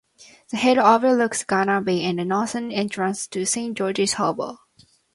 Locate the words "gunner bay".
1.43-2.01